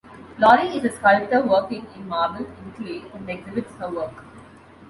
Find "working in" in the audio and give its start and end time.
1.45-2.07